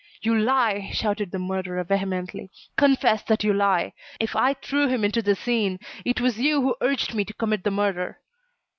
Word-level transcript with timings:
"You 0.23 0.35
lie!" 0.35 0.89
shouted 0.93 1.29
the 1.29 1.37
murderer 1.37 1.83
vehemently, 1.83 2.49
"confess 2.75 3.21
that 3.25 3.43
you 3.43 3.53
lie. 3.53 3.93
If 4.19 4.35
I 4.35 4.55
threw 4.55 4.87
him 4.87 5.05
into 5.05 5.21
the 5.21 5.35
Seine, 5.35 5.77
it 6.03 6.19
was 6.19 6.39
you 6.39 6.59
who 6.63 6.75
urged 6.81 7.13
me 7.13 7.23
to 7.23 7.35
commit 7.35 7.63
the 7.63 7.69
murder." 7.69 8.19